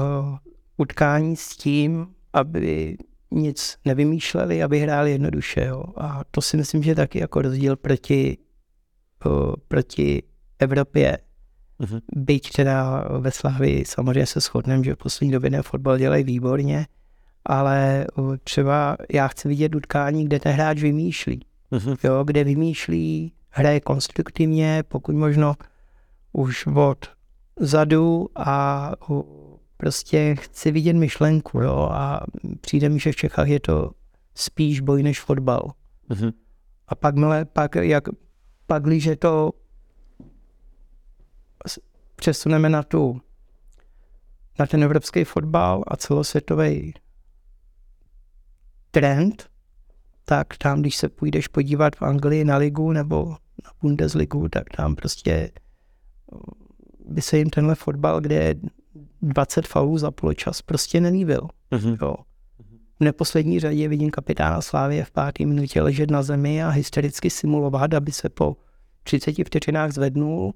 [0.76, 2.96] utkání s tím, aby
[3.30, 5.64] nic nevymýšleli, aby hráli jednoduše.
[5.64, 5.84] Jo.
[5.96, 8.38] A to si myslím, že taky jako rozdíl proti,
[9.26, 10.22] o, proti
[10.58, 11.18] Evropě.
[11.84, 12.00] Uh-huh.
[12.16, 16.86] Byť teda ve Slávii samozřejmě se shodneme, že v poslední době ne fotbal dělají výborně,
[17.44, 18.06] ale
[18.44, 21.40] třeba já chci vidět utkání, kde ten hráč vymýšlí.
[21.72, 21.96] Uh-huh.
[22.04, 25.54] Jo, kde vymýšlí, hraje konstruktivně, pokud možno
[26.32, 27.06] už od
[27.60, 28.90] zadu a
[29.76, 32.20] prostě chci vidět myšlenku, jo, a
[32.60, 33.90] přijde mi, že v Čechách je to
[34.34, 35.72] spíš boj než fotbal.
[36.10, 36.32] Mm-hmm.
[36.88, 38.04] A pak, mle, pak, jak,
[38.66, 39.50] pak, když to
[42.16, 43.20] přesuneme na tu,
[44.58, 46.94] na ten evropský fotbal a celosvětový
[48.90, 49.50] trend,
[50.24, 53.30] tak tam, když se půjdeš podívat v Anglii na ligu nebo
[53.64, 55.50] na Bundesligu, tak tam prostě
[57.06, 58.54] by se jim tenhle fotbal, kde je
[59.22, 61.48] 20 faulů za poločas, prostě nelíbil.
[61.72, 61.98] Mm-hmm.
[62.02, 62.14] Jo.
[63.00, 67.94] V neposlední řadě vidím kapitána Slávě v páté minutě ležet na zemi a hystericky simulovat,
[67.94, 68.56] aby se po
[69.02, 70.54] 30 vteřinách zvednul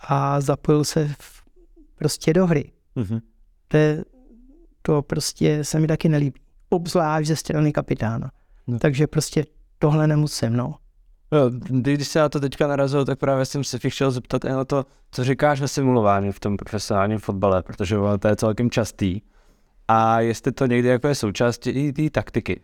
[0.00, 1.42] a zapojil se v,
[1.94, 2.72] prostě do hry.
[2.96, 3.20] Mm-hmm.
[3.68, 4.04] To, je,
[4.82, 6.40] to prostě se mi taky nelíbí.
[6.68, 8.30] Obzvlášť ze strany kapitána.
[8.66, 8.78] No.
[8.78, 9.44] Takže prostě
[9.78, 10.74] tohle nemusím, no.
[11.32, 14.86] Jo, když se na to teďka narazil, tak právě jsem se chtěl zeptat na to,
[15.10, 19.20] co říkáš ve simulování v tom profesionálním fotbale, protože to je celkem častý.
[19.88, 22.60] A jestli to někdy jako je součástí té taktiky.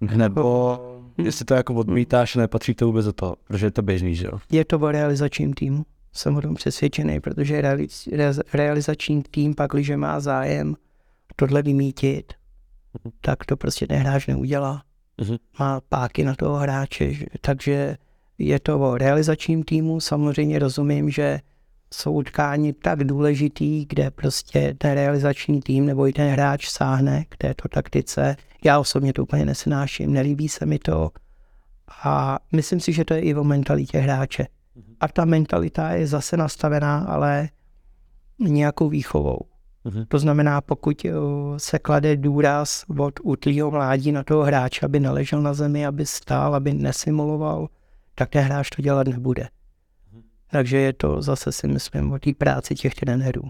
[0.00, 0.78] Nebo
[1.18, 4.38] jestli to jako odmítáš, nepatří to vůbec do toho, protože je to běžný, že jo?
[4.50, 5.84] Je to o realizačním týmu.
[6.12, 8.08] Jsem o tom přesvědčený, protože realiz,
[8.52, 10.76] realizační tým pak, když má zájem
[11.36, 12.32] tohle vymítit,
[13.04, 13.12] mhm.
[13.20, 14.82] tak to prostě ten hráč neudělá
[15.20, 15.38] mm-hmm.
[15.58, 17.96] má páky na toho hráče, takže
[18.38, 20.00] je to o realizačním týmu.
[20.00, 21.40] Samozřejmě rozumím, že
[21.94, 27.36] jsou utkání tak důležitý, kde prostě ten realizační tým nebo i ten hráč sáhne k
[27.36, 28.36] této taktice.
[28.64, 31.10] Já osobně to úplně nesnáším, nelíbí se mi to
[32.04, 34.46] a myslím si, že to je i o mentalitě hráče.
[35.00, 37.48] A ta mentalita je zase nastavená, ale
[38.38, 39.40] nějakou výchovou.
[39.84, 40.04] Mhm.
[40.08, 41.06] To znamená, pokud
[41.56, 46.54] se klade důraz od útlýho mládí na toho hráče, aby naležel na zemi, aby stál,
[46.54, 47.68] aby nesimuloval,
[48.14, 49.48] tak ten hráč to dělat nebude.
[50.12, 50.22] Mhm.
[50.50, 53.42] Takže je to zase si myslím o té práci těch trenérů.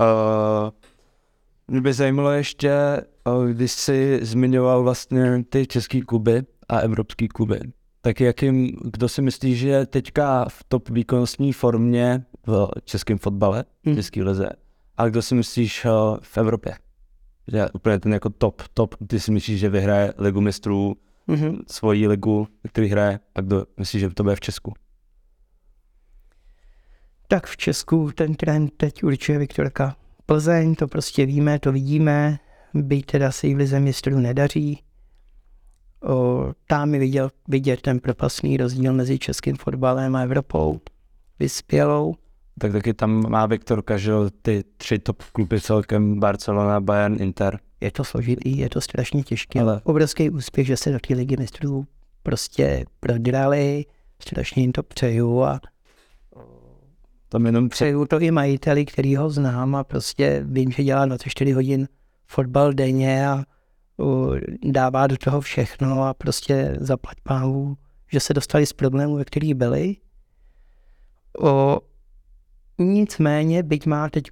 [0.00, 0.70] Uh,
[1.68, 3.02] mě by zajímalo ještě,
[3.52, 7.60] když jsi zmiňoval vlastně ty český kluby a evropský kluby,
[8.06, 13.64] tak jakým, kdo si myslí, že je teďka v top výkonnostní formě v českém fotbale,
[13.82, 13.96] v hmm.
[13.96, 14.48] české lize,
[14.96, 15.90] a kdo si myslíš eh,
[16.22, 16.74] v Evropě?
[17.48, 20.96] Že úplně ten jako top, top, ty si myslíš, že vyhraje ligu mistrů,
[21.28, 21.62] mm-hmm.
[21.70, 24.72] svoji ligu, který hraje, a kdo myslíš, že to bude v Česku?
[27.28, 29.96] Tak v Česku ten trend teď určuje Viktorka.
[30.26, 32.38] Plzeň, to prostě víme, to vidíme,
[32.74, 34.82] byť teda se jí v lize mistrů nedaří,
[36.66, 40.80] tam mi viděl, vidět ten propastný rozdíl mezi českým fotbalem a Evropou,
[41.38, 42.14] vyspělou.
[42.58, 47.58] Tak taky tam má Viktor Kažel ty tři top kluby celkem, Barcelona, Bayern, Inter.
[47.80, 51.36] Je to složitý, je to strašně těžké, ale obrovský úspěch, že se do té ligy
[51.36, 51.86] mistrů
[52.22, 53.84] prostě prodrali,
[54.18, 55.60] strašně jim to přeju a
[57.28, 61.52] tam jenom přeju to i majiteli, který ho znám a prostě vím, že dělá 24
[61.52, 61.88] hodin
[62.26, 63.44] fotbal denně a
[64.62, 67.76] dává do toho všechno a prostě zaplať pánu,
[68.12, 69.96] že se dostali z problémů, ve kterých byli.
[71.40, 71.80] O,
[72.78, 74.30] nicméně, byť má teď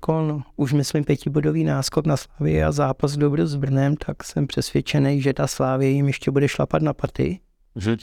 [0.57, 5.33] už myslím pětibodový náskok na Slavě a zápas dobru s Brnem, tak jsem přesvědčený, že
[5.33, 7.41] ta Slávě jim ještě bude šlapat na paty.
[7.77, 7.97] Že?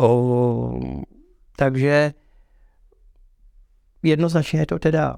[0.00, 0.80] O,
[1.56, 2.14] takže
[4.02, 5.16] jednoznačně je to teda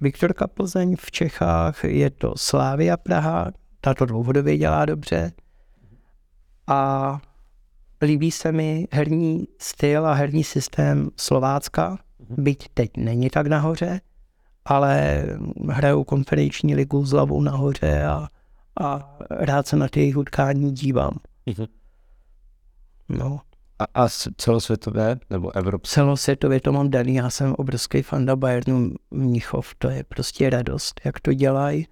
[0.00, 3.52] Viktorka Plzeň v Čechách, je to Slávia Praha,
[3.84, 5.32] ta to dlouhodobě dělá dobře.
[6.66, 7.20] A
[8.02, 12.44] líbí se mi herní styl a herní systém Slovácka, mhm.
[12.44, 14.00] byť teď není tak nahoře,
[14.64, 15.24] ale
[15.70, 18.28] hrajou konferenční ligu s hlavou nahoře a,
[18.80, 21.18] a rád se na ty jejich utkání dívám.
[21.46, 21.66] Mhm.
[23.08, 23.40] No.
[23.78, 25.94] A, a celosvětové nebo evropské?
[25.94, 31.20] Celosvětově to mám daný, já jsem obrovský fanda Bayernu Mnichov, to je prostě radost, jak
[31.20, 31.86] to dělají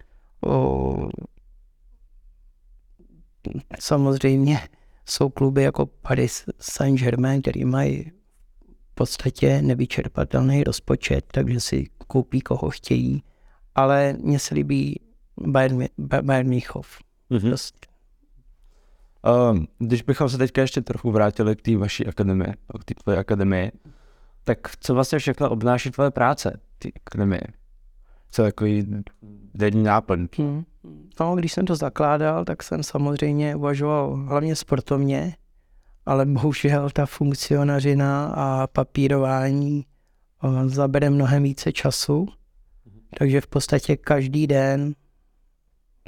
[3.80, 4.60] samozřejmě
[5.06, 8.12] jsou kluby jako Paris Saint-Germain, který mají
[8.92, 13.22] v podstatě nevyčerpatelný rozpočet, takže si koupí koho chtějí,
[13.74, 15.00] ale mně se líbí
[15.46, 15.84] Bayern,
[16.22, 16.98] Bayern Míchov.
[17.30, 17.48] Mm-hmm.
[17.48, 17.78] Prostě.
[19.52, 23.18] Um, když bychom se teďka ještě trochu vrátili k té vaší akademii, k té tvoje
[23.18, 23.72] akademii,
[24.44, 27.40] tak co vlastně všechno obnáší tvoje práce, ty akademie?
[28.30, 28.86] Co takový
[29.54, 30.28] denní náplň?
[30.38, 30.64] Hmm.
[31.20, 35.36] No, když jsem to zakládal, tak jsem samozřejmě uvažoval hlavně sportovně,
[36.06, 39.86] ale bohužel ta funkcionařina a papírování
[40.44, 42.28] eh, zabere mnohem více času,
[43.18, 44.94] takže v podstatě každý den,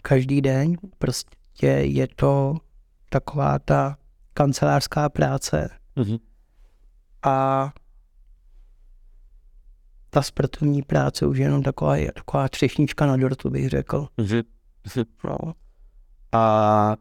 [0.02, 2.56] každý den prostě je to
[3.08, 3.96] taková ta
[4.34, 5.70] kancelářská práce.
[5.96, 6.20] Mm-hmm.
[7.22, 7.72] A
[10.14, 14.06] ta sportovní práce už je jenom taková, taková třešnička na dortu, bych řekl.
[14.18, 14.44] Mm-hmm.
[15.24, 15.36] No.
[16.32, 16.96] A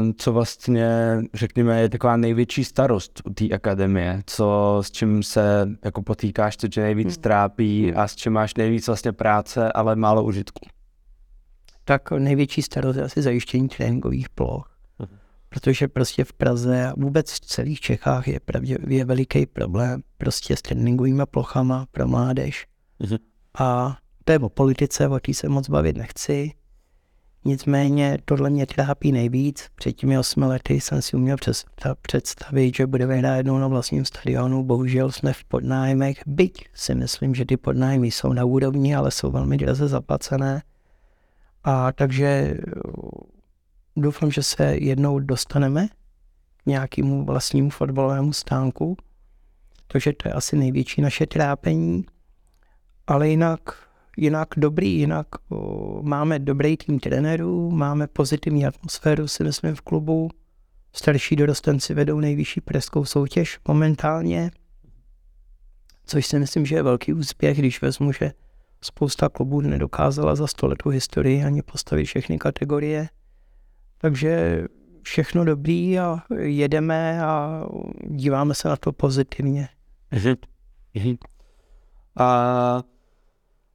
[0.00, 0.88] um, co vlastně,
[1.34, 6.68] řekněme, je taková největší starost u té akademie, co s čím se jako potýkáš, co
[6.68, 7.22] tě nejvíc hmm.
[7.22, 10.66] trápí a s čím máš nejvíc vlastně práce, ale málo užitku?
[11.84, 14.69] Tak největší starost je asi zajištění tréninkových ploch.
[15.50, 20.56] Protože prostě v Praze a vůbec v celých Čechách je, pravdě, je veliký problém prostě
[20.56, 22.66] s tréninkovými plochama pro mládež.
[23.00, 23.18] Hmm.
[23.58, 26.52] A to je o politice, o té se moc bavit nechci.
[27.44, 29.68] Nicméně tohle mě trápí nejvíc.
[29.74, 31.36] Před těmi osmi lety jsem si uměl
[32.02, 34.64] představit, že budeme hrát jednou na vlastním stadionu.
[34.64, 39.30] Bohužel jsme v podnájmech, byť si myslím, že ty podnájmy jsou na úrovni, ale jsou
[39.30, 40.62] velmi draze zaplacené.
[41.64, 42.56] A takže
[44.00, 45.88] doufám, že se jednou dostaneme
[46.56, 48.96] k nějakému vlastnímu fotbalovému stánku.
[49.86, 52.04] Takže to je asi největší naše trápení.
[53.06, 53.60] Ale jinak
[54.16, 60.30] jinak dobrý, jinak o, máme dobrý tým trenérů, máme pozitivní atmosféru, si myslím, v klubu.
[60.92, 64.50] Starší dorostenci vedou nejvyšší preskou soutěž momentálně,
[66.06, 68.32] což si myslím, že je velký úspěch, když vezmu, že
[68.82, 73.08] spousta klubů nedokázala za stoletou historii ani postavit všechny kategorie.
[74.00, 74.64] Takže
[75.02, 77.64] všechno dobrý a jedeme a
[78.06, 79.68] díváme se na to pozitivně.
[82.16, 82.82] A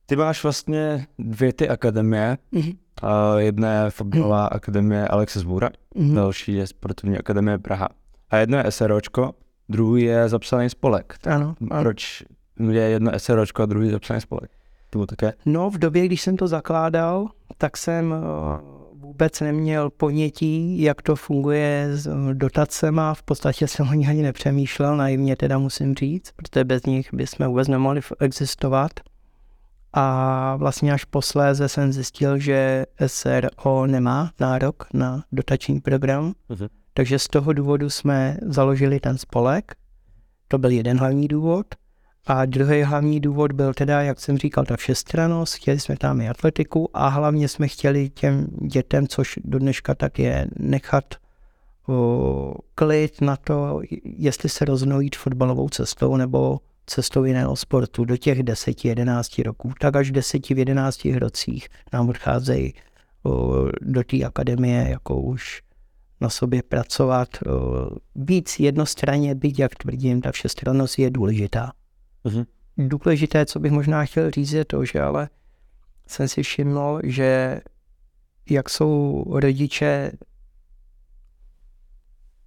[0.05, 2.37] ty máš vlastně dvě ty akademie.
[2.53, 2.77] Mm-hmm.
[3.03, 6.15] Uh, jedna je fotbalová akademie Alexis Bura, mm-hmm.
[6.15, 7.89] další je sportovní akademie Praha.
[8.29, 9.33] A jedno je SROčko,
[9.69, 11.15] druhý je zapsaný spolek.
[11.27, 11.81] Ano, ano.
[11.81, 12.23] Proč
[12.71, 14.51] je jedno SROčko a druhý zapsaný spolek.
[14.89, 15.33] To také?
[15.45, 18.15] No, v době, když jsem to zakládal, tak jsem
[19.05, 23.13] vůbec neměl ponětí, jak to funguje s eh, dotacema.
[23.13, 27.47] V podstatě jsem o nich ani nepřemýšlel, naivně teda musím říct, protože bez nich bychom
[27.47, 28.91] vůbec nemohli existovat.
[29.93, 36.33] A vlastně až posléze jsem zjistil, že SRO nemá nárok na dotační program.
[36.49, 36.69] Uh-huh.
[36.93, 39.75] Takže z toho důvodu jsme založili ten spolek.
[40.47, 41.65] To byl jeden hlavní důvod.
[42.27, 46.29] A druhý hlavní důvod byl teda, jak jsem říkal, ta všestranost, chtěli jsme tam i
[46.29, 51.15] atletiku a hlavně jsme chtěli těm dětem, což do dneška tak je, nechat
[51.87, 58.39] o, klid na to, jestli se rozhodnou fotbalovou cestou nebo cestou jiného sportu do těch
[58.39, 62.73] 10-11 roků, tak až v 10-11 rocích nám odcházejí
[63.23, 65.61] o, do té akademie jako už
[66.21, 67.29] na sobě pracovat.
[67.47, 71.71] O, víc jednostranně, být, jak tvrdím, ta všestrannost je důležitá.
[72.25, 72.45] Mm-hmm.
[72.77, 75.29] Důležité, co bych možná chtěl říct, je to, že ale
[76.07, 77.61] jsem si všiml, že
[78.49, 80.11] jak jsou rodiče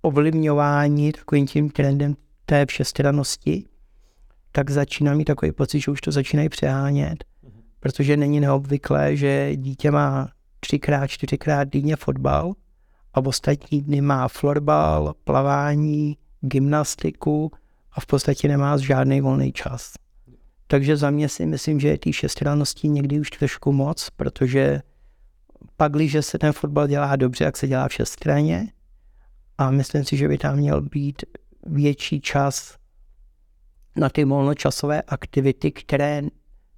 [0.03, 2.17] ovlivňováni takovým tím trendem
[2.47, 3.65] té všestrannosti,
[4.53, 7.63] tak začíná mít takový pocit, že už to začínají přehánět, mm-hmm.
[7.81, 10.29] protože není neobvyklé, že dítě má
[10.61, 12.53] třikrát, čtyřikrát týdně fotbal
[13.15, 17.53] a v ostatní dny má florbal, plavání, gymnastiku
[17.99, 19.93] a v podstatě nemá žádný volný čas.
[20.67, 24.83] Takže za mě si myslím, že je té šestrannosti někdy už trošku moc, protože
[25.77, 28.73] pak, když se ten fotbal dělá dobře, jak se dělá v šestraně,
[29.59, 31.23] a myslím si, že by tam měl být
[31.67, 32.77] větší čas
[33.97, 36.23] na ty volnočasové aktivity, které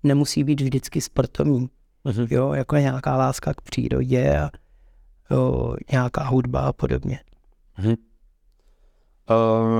[0.03, 1.69] nemusí být vždycky sportovní.
[2.05, 2.27] Uh-huh.
[2.31, 4.51] Jo, jako nějaká láska k přírodě a
[5.31, 7.21] jo, nějaká hudba a podobně.
[7.79, 7.97] Uh-huh.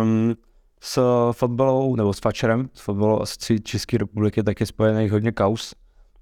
[0.03, 0.37] Um,
[0.81, 1.01] s
[1.33, 5.75] fotbalou, nebo s fačerem, s fotbalou asi České republiky, tak je spojený hodně kaus.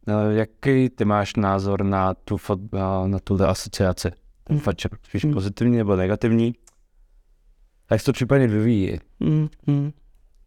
[0.09, 2.61] Eh, jaký ty máš názor na tu, fot,
[3.07, 4.11] na tu asociaci?
[4.45, 4.61] Ten mm.
[4.61, 5.33] fačer, spíš mm.
[5.33, 6.55] pozitivní nebo negativní?
[7.91, 8.99] Jak se to případně vyvíjí?
[9.21, 9.93] Mm, mm.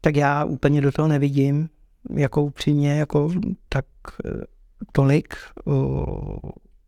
[0.02, 1.70] Tak já úplně do toho nevidím,
[2.16, 3.32] jako upřímně, jako
[3.70, 3.86] tak
[4.26, 4.30] eh,
[4.92, 5.36] tolik.
[5.66, 6.06] O,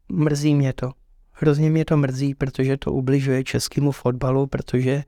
[0.10, 0.92] mrzí mě to.
[1.32, 5.04] Hrozně mě to mrzí, protože to ubližuje českému fotbalu, protože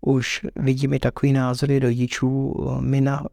[0.00, 3.24] už vidím i takový názory rodičů, my na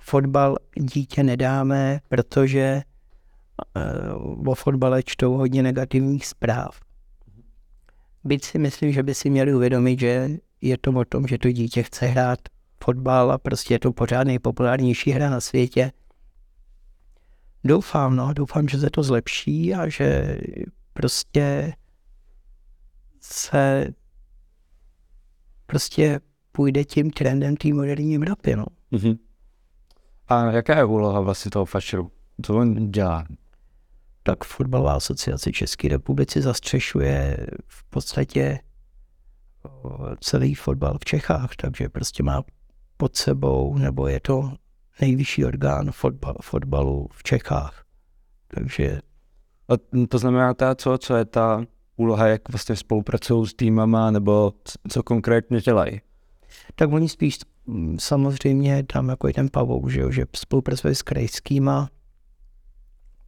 [0.00, 2.82] fotbal dítě nedáme, protože
[4.26, 6.80] uh, o fotbale čtou hodně negativních zpráv.
[8.24, 10.28] Byť si myslím, že by si měli uvědomit, že
[10.60, 12.38] je to o tom, že to dítě chce hrát
[12.84, 15.92] fotbal a prostě je to pořád nejpopulárnější hra na světě.
[17.64, 20.38] Doufám, no, doufám, že se to zlepší a že
[20.92, 21.74] prostě
[23.20, 23.86] se
[25.70, 26.20] prostě
[26.52, 28.56] půjde tím trendem té moderní Evropy.
[28.56, 28.64] No.
[28.92, 29.18] Mm-hmm.
[30.28, 32.10] A jaká je úloha vlastně toho fašeru?
[32.42, 33.24] Co on dělá?
[34.22, 38.58] Tak Fotbalová asociace České republiky zastřešuje v podstatě
[40.20, 42.42] celý fotbal v Čechách, takže prostě má
[42.96, 44.52] pod sebou, nebo je to
[45.00, 47.84] nejvyšší orgán fotbal, fotbalu v Čechách.
[48.48, 49.00] Takže...
[49.68, 49.72] A
[50.08, 51.64] to znamená ta, co, co je ta
[52.00, 54.52] úloha, jak vlastně spolupracují s týmama, nebo
[54.88, 56.00] co konkrétně dělají?
[56.74, 61.88] Tak oni spíš mm, samozřejmě tam jako je ten Pavou, že, že spolupracuje s krajskýma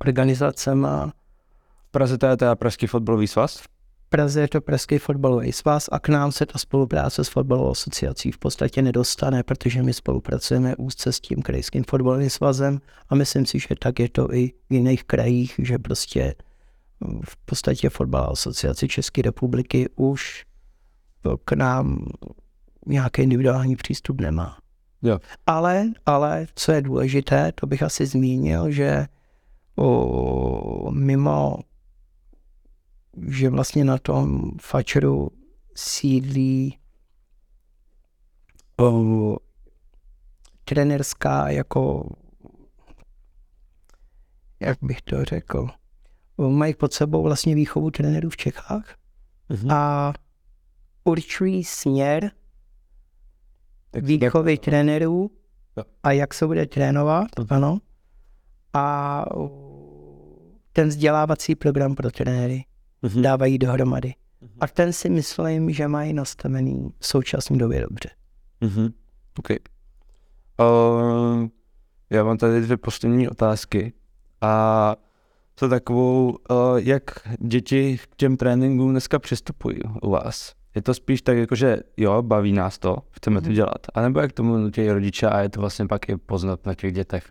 [0.01, 1.12] organizacema.
[1.89, 3.57] V Praze to je teda Pražský fotbalový svaz?
[3.57, 3.68] V
[4.09, 8.33] Praze je to Pražský fotbalový svaz a k nám se ta spolupráce s fotbalovou asociací
[8.33, 13.59] v podstatě nedostane, protože my spolupracujeme úzce s tím krajským fotbalovým svazem a myslím si,
[13.59, 16.35] že tak je to i v jiných krajích, že prostě
[17.24, 20.44] v podstatě fotbal asociace České republiky už
[21.44, 22.07] k nám
[22.86, 24.59] nějaký individuální přístup nemá.
[25.03, 25.18] Jo.
[25.46, 29.07] Ale, ale co je důležité, to bych asi zmínil, že
[29.76, 31.59] o, mimo,
[33.28, 35.30] že vlastně na tom fačeru
[35.74, 36.78] sídlí
[38.80, 39.36] o,
[40.64, 42.11] trenerská jako
[44.62, 45.68] jak bych to řekl,
[46.39, 48.95] mají pod sebou vlastně výchovu trenérů v Čechách
[49.51, 49.74] mm-hmm.
[49.74, 50.12] a
[51.05, 52.30] určují směr
[53.91, 54.61] tak výchovy jak...
[54.61, 55.30] trenérů
[56.03, 57.57] a jak se bude trénovat, mm-hmm.
[57.57, 57.78] ano.
[58.72, 59.24] A
[60.72, 62.64] ten vzdělávací program pro trenéry
[63.03, 63.20] mm-hmm.
[63.20, 64.09] dávají dohromady.
[64.09, 64.59] Mm-hmm.
[64.61, 68.11] A ten si myslím, že mají nastavený v současné době dobře.
[68.62, 68.93] Mm-hmm.
[69.39, 69.59] Okay.
[70.61, 71.49] Uh,
[72.11, 73.93] já mám tady dvě poslední otázky.
[74.41, 74.97] A
[75.63, 76.37] to takovou, uh,
[76.77, 77.05] jak
[77.41, 80.53] děti k těm tréninkům dneska přistupují u vás.
[80.75, 83.55] Je to spíš tak jako, že jo, baví nás to, chceme to Mhm.
[83.55, 83.87] dělat.
[83.95, 86.93] A nebo jak tomu nutí rodiče a je to vlastně pak i poznat na těch
[86.93, 87.25] dětech.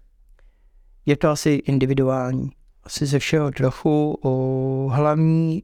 [1.06, 2.50] Je to asi individuální.
[2.84, 4.18] Asi ze všeho trochu.
[4.24, 5.64] O, hlavní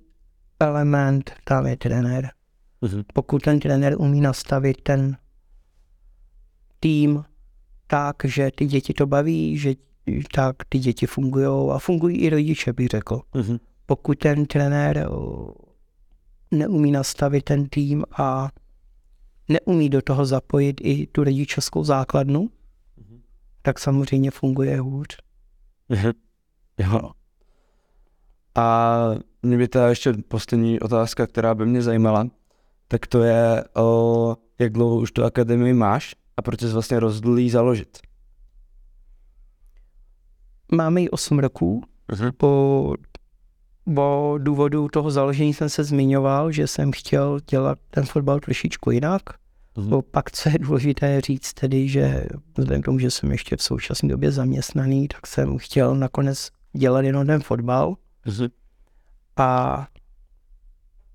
[0.59, 2.29] element tam je trenér.
[2.81, 3.03] Mhm.
[3.13, 5.17] Pokud ten trenér umí nastavit ten
[6.79, 7.23] tým
[7.87, 9.73] tak, že ty děti to baví, že
[10.33, 13.21] tak ty děti fungují a fungují i rodiče, bych řekl.
[13.33, 13.57] Mhm.
[13.85, 15.53] Pokud ten trenér o,
[16.51, 18.49] neumí nastavit ten tým a
[19.49, 22.49] neumí do toho zapojit i tu rodičovskou základnu,
[22.97, 23.21] Mhm.
[23.61, 25.07] tak samozřejmě funguje hůř.
[25.89, 26.11] Mhm.
[26.77, 27.11] Jo.
[28.55, 28.97] A
[29.43, 32.27] mě by ta ještě poslední otázka, která by mě zajímala,
[32.87, 37.49] tak to je, o, jak dlouho už tu akademii máš a proč jsi vlastně rozhodl
[37.49, 37.97] založit?
[40.71, 41.83] Máme ji 8 roků.
[42.11, 42.31] Mhm.
[42.37, 42.93] Po,
[43.95, 49.21] po důvodu toho založení jsem se zmiňoval, že jsem chtěl dělat ten fotbal trošičku jinak.
[49.77, 52.25] No, pak, co je důležité říct, tedy, že
[52.57, 57.01] vzhledem k tomu, že jsem ještě v současné době zaměstnaný, tak jsem chtěl nakonec dělat
[57.05, 57.95] jenom ten fotbal
[58.25, 58.47] Mhm.
[59.37, 59.87] a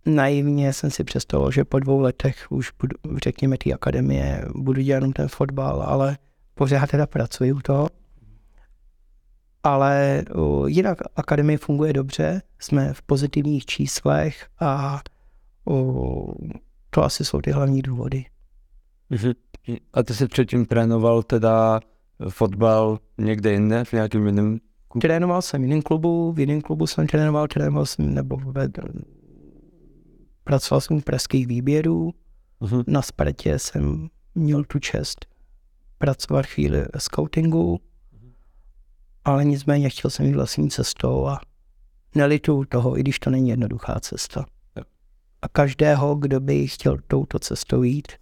[0.07, 4.97] naivně jsem si představoval, že po dvou letech už budu, řekněme, té akademie budu dělat
[4.97, 6.19] jenom ten fotbal, ale
[6.55, 7.89] pořád teda pracuji u toho.
[9.65, 10.25] Ale
[10.67, 15.01] jinak akademie funguje dobře, jsme v pozitivních číslech a
[16.91, 18.25] to asi jsou ty hlavní důvody.
[19.11, 19.33] Mhm.
[19.93, 21.81] A ty jsi předtím trénoval teda
[22.29, 24.59] fotbal někde jinde, v nějakém jiném
[25.01, 28.69] Trénoval jsem v jiném klubu, v jiném klubu jsem trénoval, trénoval jsem nebo ve,
[30.45, 32.13] pracoval jsem u pražských výběrů,
[32.61, 32.83] Mhm.
[32.87, 35.27] na Spartě jsem měl tu čest
[35.99, 37.81] pracovat chvíli ve scoutingu,
[39.25, 41.41] ale nicméně chtěl jsem jít vlastní cestou a
[42.15, 44.47] nelituju toho, i když to není jednoduchá cesta.
[45.43, 48.13] A každého, kdo by chtěl touto cestou jít,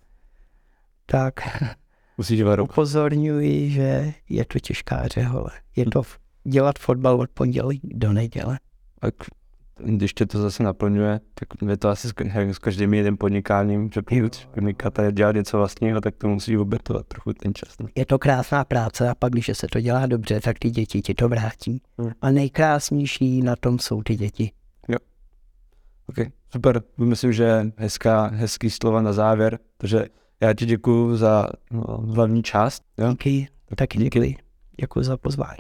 [1.06, 1.34] tak
[2.62, 5.50] upozorňuji, že je to těžká řehole.
[5.76, 6.02] Je to
[6.44, 8.58] dělat fotbal od pondělí do neděle.
[9.80, 13.90] Tak když tě to zase naplňuje, tak je to asi s, s každým jiným podnikáním,
[13.94, 17.78] že pokud podnikatel dělá něco vlastního, tak to musí obětovat trochu ten čas.
[17.78, 17.88] ne?
[17.94, 21.14] Je to krásná práce a pak, když se to dělá dobře, tak ty děti ti
[21.14, 21.82] to vrátí.
[21.98, 22.10] Hmm.
[22.22, 24.50] A nejkrásnější na tom jsou ty děti.
[26.10, 30.06] Okay, super, myslím, že hezká, hezký slova na závěr, takže
[30.40, 32.82] já ti děkuju za no, hlavní část.
[32.98, 33.10] Jo?
[33.10, 34.20] Díky, taky díky.
[34.20, 34.36] děkuji.
[34.80, 35.58] Děkuji za pozvání.